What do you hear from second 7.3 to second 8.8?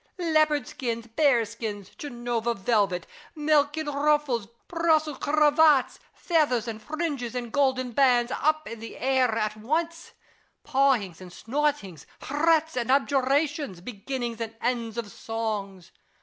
and golden bands, up in